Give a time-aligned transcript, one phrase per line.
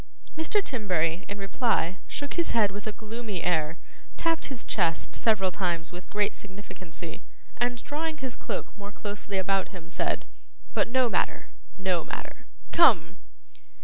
[0.35, 0.63] Mr.
[0.65, 3.77] Timberry, in reply, shook his head with a gloomy air,
[4.17, 7.21] tapped his chest several times with great significancy,
[7.57, 10.25] and drawing his cloak more closely about him, said,
[10.73, 12.47] 'But no matter, no matter.
[12.71, 13.17] Come!